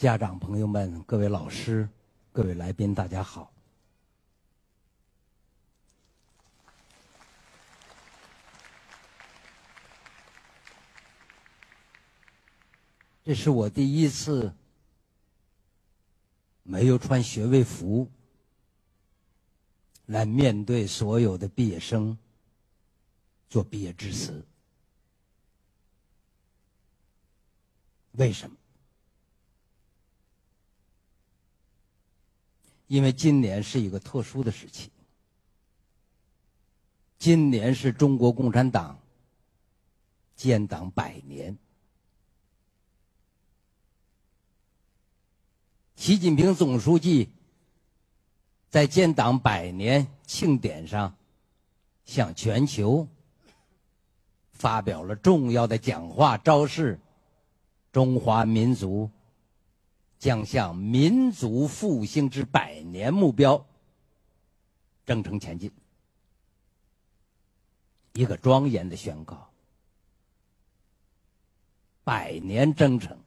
[0.00, 1.86] 家长朋友们、各位老师、
[2.32, 3.52] 各位来宾，大家好。
[13.22, 14.50] 这是我第一次
[16.62, 18.10] 没有穿学位服
[20.06, 22.16] 来面对所有的毕业生
[23.50, 24.42] 做毕业致辞。
[28.12, 28.56] 为什么？
[32.90, 34.90] 因为今年是一个特殊的时期，
[37.20, 38.98] 今年是中国共产党
[40.34, 41.56] 建党百年。
[45.94, 47.28] 习近平总书记
[48.68, 51.14] 在建党百年庆典上，
[52.04, 53.06] 向全球
[54.50, 56.98] 发表了重要的讲话，昭示
[57.92, 59.08] 中华民族
[60.20, 63.66] 将向民族复兴之百年目标
[65.06, 65.72] 征程前进。
[68.12, 69.50] 一个庄严的宣告：
[72.04, 73.18] 百年征程。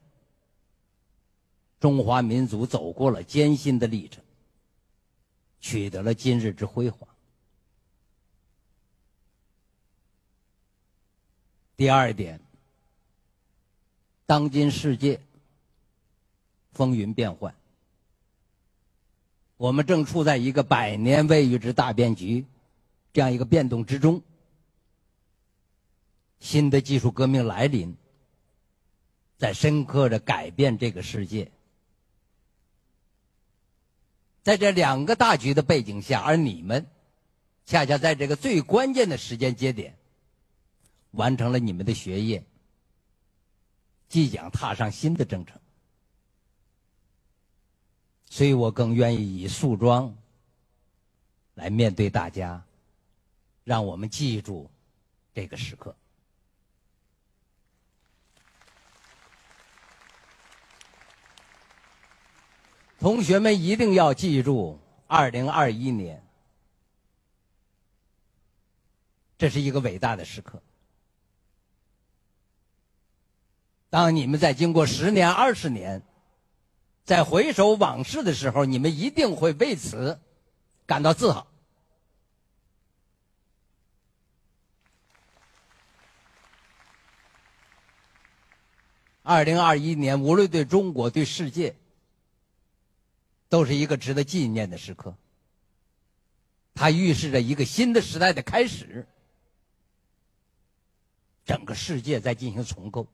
[1.80, 4.22] 中华民族走过了艰辛的历程，
[5.60, 7.08] 取得了今日之辉煌。
[11.76, 12.40] 第二点，
[14.26, 15.20] 当今世界
[16.74, 17.54] 风云变幻，
[19.56, 22.44] 我们正处在一个百年未遇之大变局，
[23.12, 24.22] 这样一个变动之中。
[26.40, 27.96] 新的技术革命来临，
[29.38, 31.50] 在深刻的改变这个世界。
[34.42, 36.86] 在这两个大局的背景下，而你们
[37.64, 39.96] 恰恰在这个最关键的时间节点，
[41.12, 42.44] 完成了你们的学业，
[44.10, 45.58] 即将踏上新的征程。
[48.28, 50.14] 所以我更愿意以素装
[51.54, 52.64] 来面对大家，
[53.62, 54.68] 让我们记住
[55.32, 55.94] 这个时刻。
[62.98, 66.24] 同学们一定要记住，二零二一年，
[69.36, 70.62] 这是一个伟大的时刻。
[73.90, 76.02] 当你们在经过十年、二十年，
[77.04, 80.18] 在回首往事的时候，你们一定会为此
[80.86, 81.46] 感到自豪。
[89.22, 91.76] 二零二一年，无论对中国、对世界，
[93.48, 95.14] 都是一个值得纪念的时刻，
[96.74, 99.06] 它预示着一个新的时代的开始。
[101.44, 103.06] 整个世界在进行重构，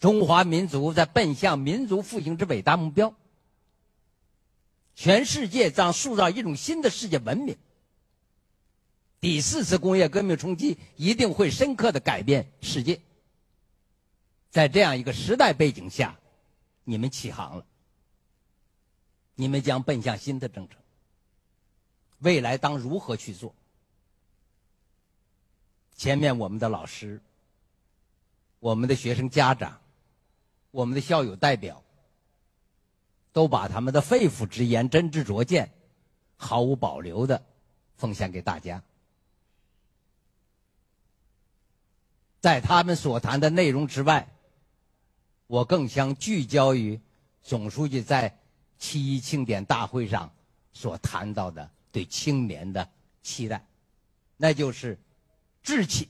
[0.00, 3.14] 中华民族在奔向民族复兴之伟大目标，
[4.94, 7.56] 全世界将塑造一种新的世界文明。
[9.20, 13.00] 第四次工业革命冲击一定会深刻的改变世界。
[14.50, 16.16] 在这样一个时代背景下，
[16.84, 17.66] 你们起航了。
[19.34, 20.78] 你们将奔向新的征程。
[22.20, 23.54] 未来当如何去做？
[25.96, 27.20] 前面我们的老师、
[28.60, 29.80] 我们的学生家长、
[30.70, 31.82] 我们的校友代表，
[33.32, 35.72] 都把他们的肺腑之言、真知灼见，
[36.36, 37.44] 毫无保留的
[37.96, 38.82] 奉献给大家。
[42.40, 44.28] 在他们所谈的内容之外，
[45.46, 47.00] 我更想聚焦于
[47.42, 48.38] 总书记在。
[48.80, 50.32] 七一庆典大会上
[50.72, 52.88] 所谈到的对青年的
[53.24, 53.66] 期待，
[54.36, 54.96] 那就是
[55.64, 56.08] 志气、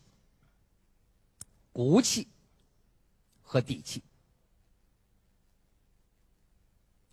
[1.73, 2.29] 骨气
[3.41, 4.03] 和底气。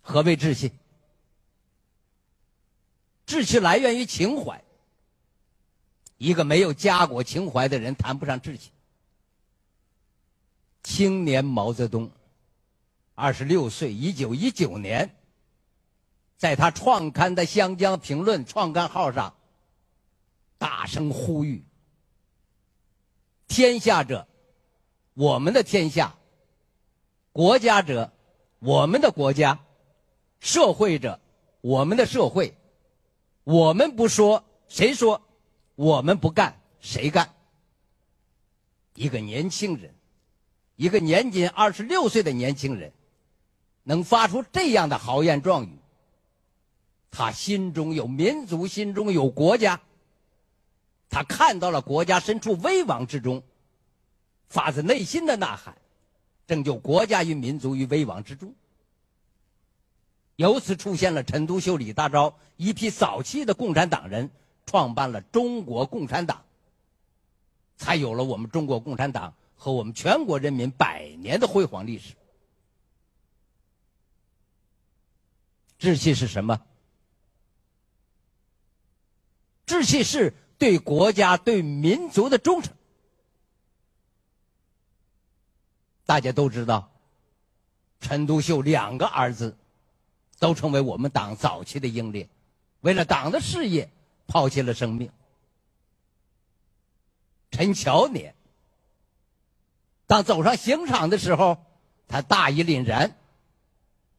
[0.08, 0.70] 何谓志气？
[3.26, 4.62] 志气来源于情怀。
[6.16, 8.70] 一个没有家国情怀的人谈不上志气。
[10.84, 12.08] 青年毛泽东，
[13.16, 15.12] 二十六岁，一九一九年。
[16.36, 19.34] 在他创刊的《湘江评论》创刊号上，
[20.56, 21.64] 大声呼吁
[23.48, 24.28] ：“天下者，
[25.14, 26.16] 我们的天下；
[27.32, 28.12] 国家者，
[28.60, 29.58] 我们的国家；
[30.46, 31.18] 社会者，
[31.60, 32.54] 我们的社会。
[33.42, 35.20] 我们不说，谁说？
[35.74, 37.34] 我们不干，谁干？”
[38.94, 39.92] 一个年轻人，
[40.76, 42.92] 一个年仅二十六岁的年轻人，
[43.82, 45.80] 能发出这样的豪言壮语。
[47.10, 49.80] 他心中有民族，心中有国家。
[51.08, 53.42] 他看到了国家身处危亡之中，
[54.48, 55.76] 发自内心的呐喊，
[56.46, 58.54] 拯救国家与民族于危亡之中。
[60.36, 64.30] 由此出现了陈独秀、李大钊一批早期的共产党人，
[64.66, 66.44] 创办了中国共产党，
[67.76, 72.14] 才有了我们中国共产党和我们全国人民百年的辉煌历史。
[75.78, 76.60] 志气是什么？
[79.66, 82.74] 志气是对国家、对民族的忠诚。
[86.04, 86.90] 大家都知道，
[88.00, 89.56] 陈独秀两个儿子
[90.38, 92.28] 都成为我们党早期的英烈，
[92.80, 93.90] 为了党的事业
[94.26, 95.10] 抛弃了生命。
[97.50, 98.34] 陈乔年
[100.06, 101.58] 当走上刑场的时候，
[102.06, 103.16] 他大义凛然，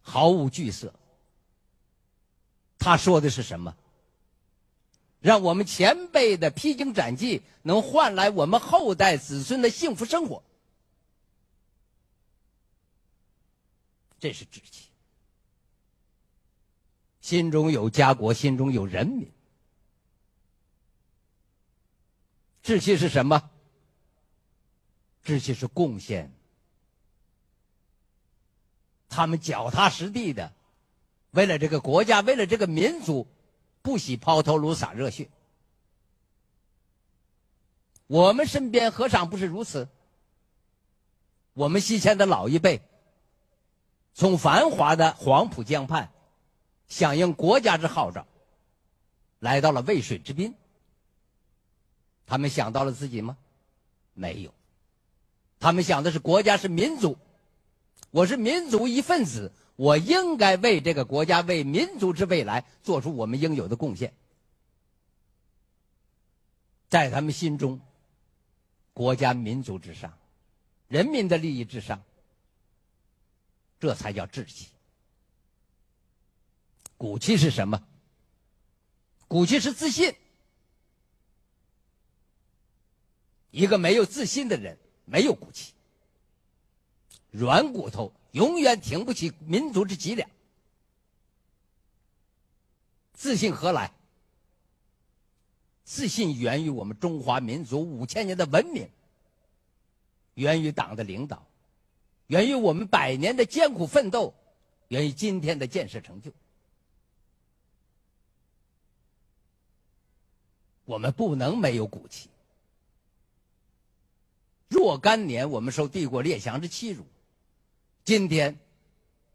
[0.02, 0.94] 毫无惧色。
[2.80, 3.76] 他说的是什么？
[5.20, 10.44] 让我们前辈的披荆斩棘能换来我们后代子孙的幸福生活。
[14.20, 14.87] 这是志气，
[17.28, 19.30] 心中有家国，心中有人民。
[22.64, 23.50] 志气是什么？
[25.24, 26.32] 志气是贡献。
[29.10, 30.54] 他们脚踏实地的，
[31.32, 33.28] 为了这个国家，为了这个民族，
[33.82, 35.30] 不惜抛头颅洒热血。
[38.08, 39.90] 我们身边何尝不是如此？
[41.52, 42.82] 我们西迁的老一辈。
[44.14, 46.10] 从繁华的黄浦江畔，
[46.88, 48.26] 响应国家之号召，
[49.40, 50.54] 来到了渭水之滨。
[52.26, 53.38] 他们想到了自己吗？
[54.14, 54.54] 没有。
[55.60, 57.18] 他们想的是国家是民族，
[58.12, 64.14] 我是民族一份子，我应该为这个国家、为民族之未来做出我们应有的贡献。
[66.90, 67.82] 在他们心中，
[68.94, 70.18] 国家、民族之上，
[70.88, 72.02] 人民的利益之上。
[73.80, 74.70] 这才叫志气。
[76.98, 77.82] 骨气是什么？
[79.28, 80.14] 骨气是自信。
[83.52, 85.74] 一个没有自信的人，没有骨气，
[87.32, 90.30] 软骨头永远挺不起民族之脊梁。
[93.14, 93.92] 自信何来？
[95.84, 98.90] 自信源于我们中华民族五千年的文明，
[100.34, 101.48] 源于党的领导。
[102.28, 104.34] 源于我们百年的艰苦奋斗，
[104.90, 106.32] 源于今天的建设成就。
[110.88, 112.30] 我们不能没有骨气。
[114.70, 117.06] 若干年，我们受帝国列强之欺辱，
[118.06, 118.58] 今天，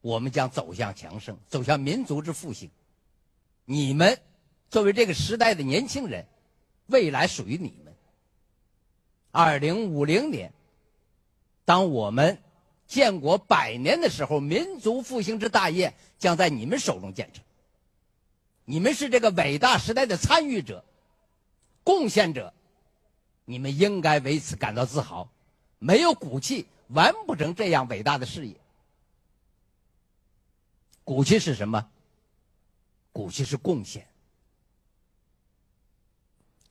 [0.01, 2.71] 我们将走向强盛，走向民族之复兴。
[3.67, 4.19] 你们
[4.71, 6.27] 作为这个时代的年轻人，
[6.87, 7.95] 未来属于你们。
[9.31, 10.53] 二零五零年，
[11.67, 12.43] 当我们。
[12.85, 17.43] 建国百年的时候，民族复兴之大业将在你们手中建成。
[18.67, 20.85] 你们是这个伟大时代的参与者、
[21.85, 22.53] 贡献者，
[23.45, 25.29] 你们应该为此感到自豪。
[25.79, 28.55] 没有骨气，完不成这样伟大的事业。
[31.05, 31.89] 骨气是什么？
[33.13, 34.07] 骨气是贡献。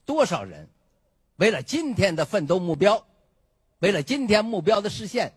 [0.04, 0.68] 多少人
[1.36, 3.06] 为了今天的奋斗目标，
[3.80, 5.32] 为了今天目标的实现。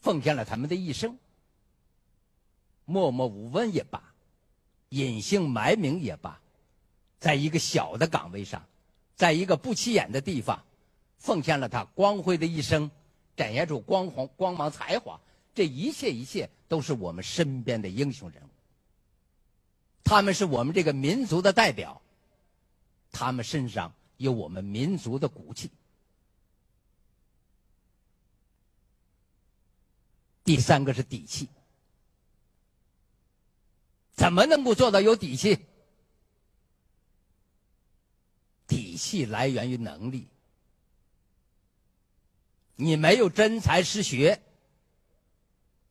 [0.00, 1.18] 奉献了他们的一生，
[2.84, 4.12] 默默无闻也罢，
[4.90, 6.38] 隐姓埋名也罢，
[7.18, 8.62] 在一个小的岗位上，
[9.16, 10.64] 在一个不起眼的地方，
[11.18, 12.90] 奉献了他光辉的一生，
[13.36, 15.20] 展现出光芒、光芒、才华。
[15.54, 18.48] 这一切一切都是我们身边的英雄人物。
[20.02, 22.02] 他们是我们这个民族的代表，
[23.12, 25.70] 他们身上有我们民族的骨气。
[30.42, 31.48] 第三个是底气，
[34.12, 35.64] 怎么能够做到有底气？
[38.94, 40.28] 底气来源于能力，
[42.76, 44.40] 你没有真才实学，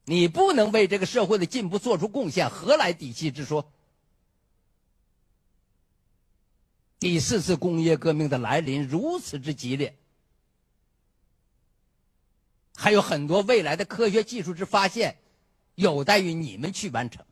[0.05, 3.69] 你不能为这个社会的进步做出贡献，何来底气之说？
[6.97, 9.97] 第四次工业革命的来临如此之激烈。
[12.73, 15.17] 还有很多未来的科学技术之发现，
[15.75, 17.25] 有待于你们去完成。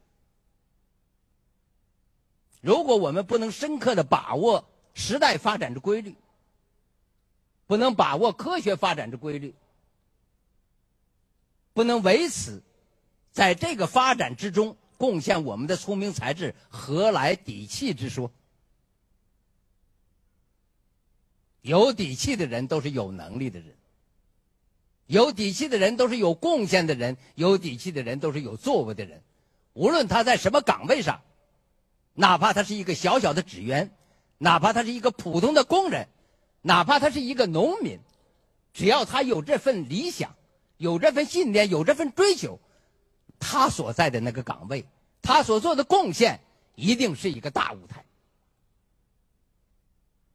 [2.60, 6.16] 如果我们不能深刻的把握时代发展之规律，
[7.68, 9.54] 不能把握科学发展之规律，
[11.74, 12.62] 不能为此
[13.32, 18.32] 在这个发展之中贡献我们的聪明才智，何来底气之说？
[21.62, 23.76] 有底气的人都是有能力的人。
[25.08, 29.22] 有底气的人都是有贡献的人，有底气的人都是有作为的人。
[29.74, 31.22] 无论他在什么岗位上，
[32.14, 33.92] 哪怕他是一个小小的职员，
[34.44, 36.08] 哪怕他是一个普通的工人，
[36.64, 38.00] 哪怕他是一个农民，
[38.74, 40.36] 只要他有这份理想，
[40.78, 42.60] 有这份信念，有这份追求，
[43.40, 44.84] 他所在的那个岗位，
[45.22, 46.40] 他所做的贡献，
[46.74, 48.04] 一定是一个大舞台。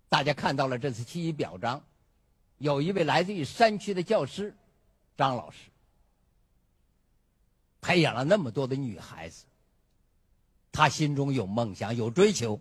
[0.08, 1.82] 大家看到了这次七一表彰，
[2.58, 4.54] 有一位来自于山区的教师
[5.16, 5.58] 张老师，
[7.80, 9.46] 培养了那么多的女孩子。
[10.70, 12.60] 他心中有梦想，有追求，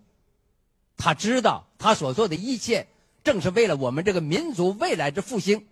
[0.98, 2.88] 他知道他所做的一切
[3.24, 5.68] 正是为了我们这个民族未来之复兴。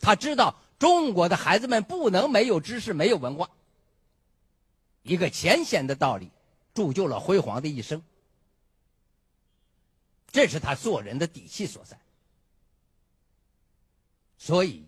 [0.00, 3.50] 他知道中国的孩子们不能没有知识、没有文化。
[5.02, 6.30] 一个浅显的道理，
[6.74, 8.02] 铸就了辉煌的一生。
[10.30, 11.98] 这是他做人的底气所在。
[14.36, 14.84] 所以，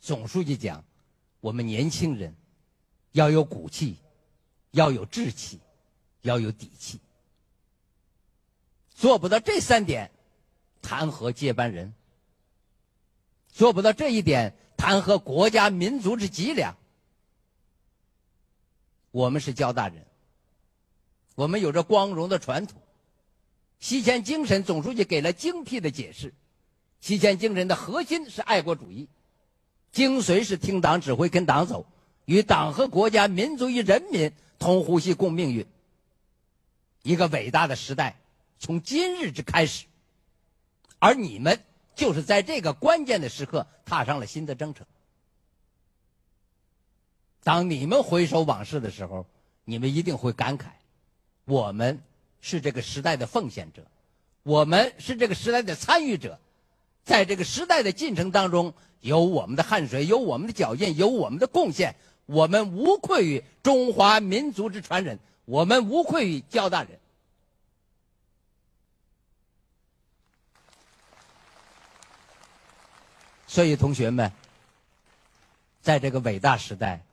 [0.00, 0.82] 总书记讲，
[1.40, 2.34] 我们年轻人
[3.12, 3.96] 要有骨气，
[4.70, 5.60] 要有志气，
[6.22, 7.00] 要有底气。
[8.94, 10.10] 做不到这三点，
[10.80, 11.92] 谈何接班人？
[13.48, 16.76] 做不到这一点，谈何国家民族之脊梁？
[19.10, 20.06] 我们是交大人，
[21.34, 22.80] 我们有着光荣的传统。
[23.78, 26.32] 西迁精神，总书记给了精辟的解释。
[27.00, 29.08] 西迁精神的核心是爱国主义，
[29.92, 31.86] 精髓是听党指挥、跟党走，
[32.24, 35.66] 与党和国家、民族与人民同呼吸、共命运。
[37.02, 38.16] 一个伟大的时代
[38.64, 39.84] 从今日之开始，
[40.98, 41.60] 而你们
[41.94, 44.86] 就是在这个关键的时刻踏上了新的征程。
[47.42, 49.26] 当你们回首往事的时候，
[49.64, 50.64] 你们一定会感慨：
[51.44, 52.02] 我们。
[52.46, 53.86] 是这个时代的奉献者，
[54.42, 56.38] 我们是这个时代的参与者，
[57.02, 67.00] 在这个时代的进程当中，有我们的汗水，有我们的脚印，有我们的贡献，我们无愧于中华民族之传人，我们无愧于交大人。
[73.54, 74.32] 所以，同学们，
[75.80, 77.04] 在这个伟大时代，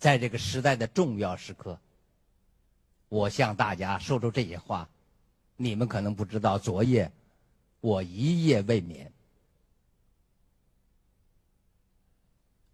[0.00, 1.78] 在这个时代的重要时刻。
[3.08, 4.88] 我向大家说出这些话，
[5.56, 7.12] 你们可能不知道，昨夜
[7.80, 9.12] 我一夜未眠。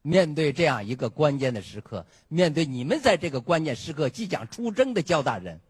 [0.00, 5.60] 面对这样一个关键的时刻，面对你们在这个关键时刻即将出征的焦大人，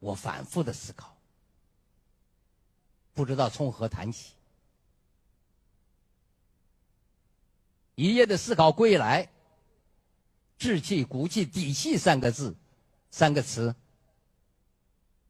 [0.00, 1.16] 我反复的思考，
[3.14, 4.34] 不知道从何谈起。
[8.02, 9.28] 一夜的思考归来。
[10.58, 12.56] 志气、骨气、底气三个字，
[13.12, 13.74] 三个词，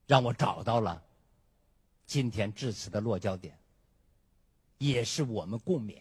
[0.06, 1.02] 让我找到了
[2.06, 3.58] 今天致辞的落脚点，
[4.78, 6.00] 也是我们共勉。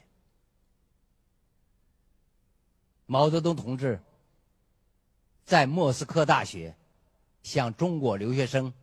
[3.05, 4.01] 毛泽东同志
[5.45, 6.73] 在莫斯科大学
[7.43, 8.73] 向中国留学生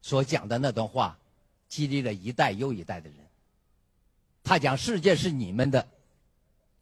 [0.00, 1.18] 所讲的那段话，
[1.68, 3.18] 激励了一代又一代的人。
[4.44, 5.88] 他讲：“世界是你们的，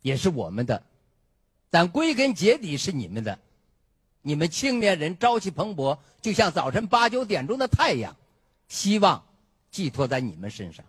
[0.03, 0.83] 也是我们的。”
[1.73, 3.39] 但归根结底是你们的，
[4.23, 8.17] 你们青年人朝气蓬勃，就像早晨八九点钟的太阳，
[8.67, 9.25] 希望
[9.71, 10.85] 寄托在你们身上。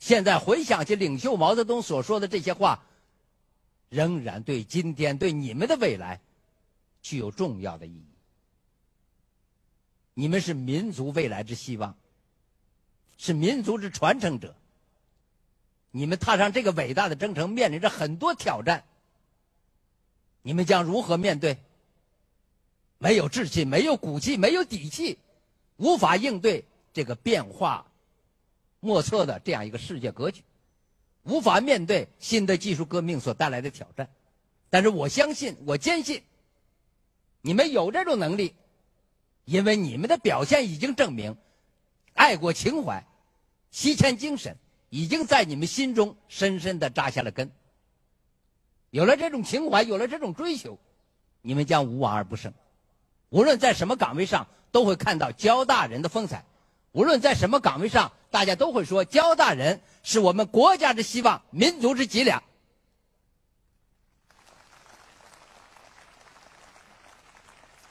[0.00, 2.84] 现在回想起领袖毛泽东所说的这些话，
[3.90, 6.20] 仍然对今天对你们的未来
[7.02, 8.04] 具有重要的意义。
[10.14, 11.96] 你们是民族未来之希望，
[13.18, 14.56] 是民族之传承者。
[15.90, 18.84] 你们踏上这个伟大的征程，面临着很多挑战。
[20.42, 21.58] 你们将如何面对？
[22.98, 25.18] 没有志气，没有骨气，没有底气，
[25.76, 27.86] 无法应对这个变化
[28.78, 30.42] 莫测的这样一个世界格局，
[31.24, 34.08] 无法面对新的技术革命所带来的挑战。
[34.68, 36.22] 但是我相信，我坚信，
[37.40, 38.54] 你们有这种能力，
[39.44, 41.36] 因为你们的表现已经证明，
[42.14, 43.04] 爱国情怀、
[43.70, 44.56] 西迁精神。
[44.90, 47.50] 已经在你们心中深深的扎下了根。
[48.90, 50.78] 有了这种情怀，有了这种追求，
[51.42, 52.52] 你们将无往而不胜。
[53.30, 56.44] 无论在什么岗位上，都会看到交大人的风采；
[56.92, 62.42] 无论在什么岗位上，大家都会说交大人是我们国家之希望，民族之脊梁。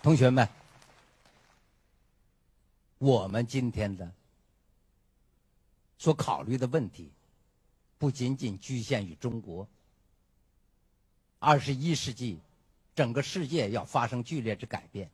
[0.04, 0.48] 同学们，
[2.98, 4.19] 我们今天的。
[6.00, 7.12] 所考虑的问题，
[7.98, 9.68] 不仅仅局限于中国。
[11.38, 12.40] 二十一世纪，
[12.96, 15.12] 整个世界要发生剧烈之改变。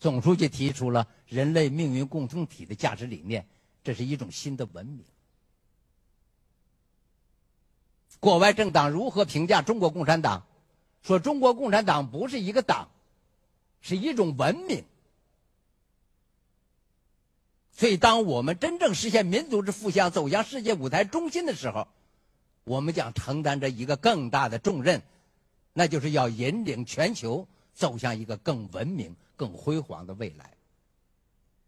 [0.00, 3.46] 总书记提出了人类命运共同体的价值理念，
[3.84, 5.04] 这是一种新的文明。
[8.18, 10.46] 国外政党如何评价中国共产党？
[11.02, 12.88] 说中国共产党不是一个党，
[13.80, 14.84] 是一种文明。
[17.76, 21.86] 所以，当我们真正实现民族之复兴，走向世界舞台中心的时候，
[22.64, 25.02] 我们将承担着一个更大的重任，
[25.74, 30.54] 那就是要引领全球走向一个更文明、更辉煌的未来。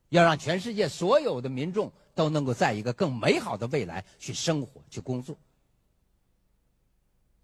[0.08, 5.36] 要让全世界所有的民众都能够在一个更美好的未来去生活、去工作。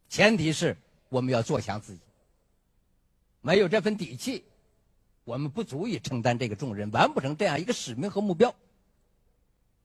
[0.09, 0.75] 前提是
[1.11, 2.01] 我们要做强自己。
[3.43, 4.43] 没有这份底气，
[5.25, 8.55] 我们不足以承担这个重任，完不成这样一个使命和目标。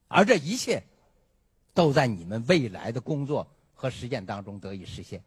[0.08, 0.82] 而这一切，
[1.74, 5.22] 都在你们未来的工作和实践当中得以实现。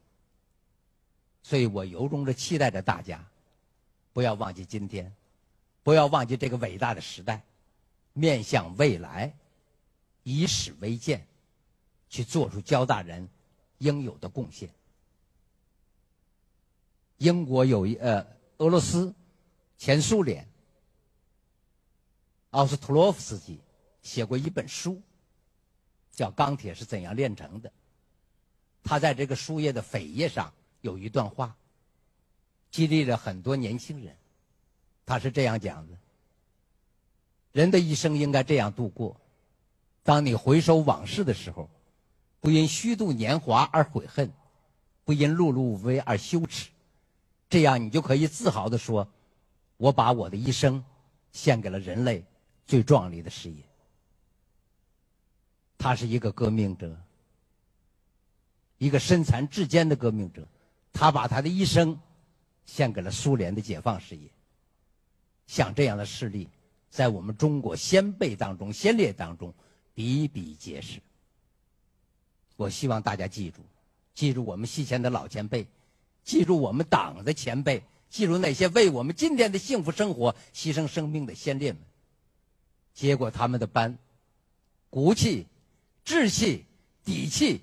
[1.41, 3.25] 所以我由衷的期待着大家，
[4.13, 5.13] 不要忘记今天。
[5.83, 7.43] 不要忘记这个伟大的时代，
[8.13, 9.35] 面向未来，
[10.23, 11.27] 以史为鉴，
[12.09, 13.27] 去做出交大人
[13.79, 14.69] 应有的贡献。
[17.17, 18.25] 英国有一呃，
[18.59, 19.13] 俄罗斯，
[19.83, 20.47] 前苏联，
[22.51, 23.59] 奥斯特洛夫斯基
[24.01, 25.01] 写过一本书，
[26.09, 27.67] 叫《钢铁是怎样炼成的》。
[28.81, 31.57] 他在这个书页的扉页上有一段话，
[32.71, 34.15] 激励了很多年轻人。
[35.05, 35.97] 他是这样讲的：
[37.51, 39.19] 人的一生应该这样度过。
[40.01, 41.69] 当你回首往事的时候，
[42.39, 44.31] 不因虚度年华而悔恨，
[45.03, 46.69] 不因碌碌无为而羞耻，
[47.49, 49.05] 这样你就可以自豪的说
[49.77, 50.83] ：“我把我的一生
[51.31, 52.23] 献给了人类
[52.65, 53.63] 最壮丽的事业。”
[55.77, 56.97] 他是一个革命者，
[58.77, 60.47] 一个身残志坚的革命者，
[60.93, 61.99] 他把他的一生
[62.65, 64.29] 献给了苏联的解放事业。
[65.45, 66.47] 像这样的事例，
[66.89, 69.53] 在我们中国先辈当中、先烈当中
[69.93, 71.01] 比比皆是。
[72.55, 73.59] 我希望大家记住，
[74.13, 75.67] 记住我们西前的老前辈，
[76.23, 81.81] 记住我们党的前辈，记住那些为我们今天的幸福生活牺牲生命的先烈们。
[82.93, 83.97] 接过他们的班，
[84.91, 85.47] 骨气、
[86.05, 86.63] 志气、
[87.03, 87.61] 底气，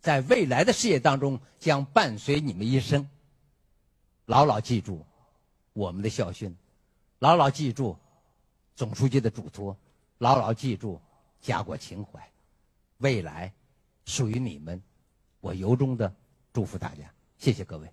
[0.00, 3.08] 在未来的事业当中将伴随你们一生。
[4.26, 5.06] 牢牢记住
[5.72, 6.52] 我们的校训。
[7.20, 7.96] 牢牢记住
[8.74, 9.76] 总书记的嘱托，
[10.18, 11.00] 牢牢记住
[11.40, 12.28] 家国情怀，
[12.98, 13.52] 未来
[14.04, 14.82] 属于你们，
[15.40, 16.12] 我由衷的
[16.52, 17.88] 祝福大家，谢谢各位。